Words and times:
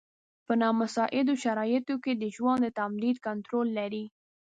په 0.45 0.53
نامساعدو 0.61 1.33
شرایطو 1.43 1.95
کې 2.03 2.13
د 2.15 2.23
ژوند 2.35 2.59
د 2.63 2.67
تمدید 2.79 3.17
کنټرول 3.27 3.67
لري. 3.79 4.05